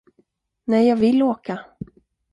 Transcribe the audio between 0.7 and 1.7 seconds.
jag vill åka.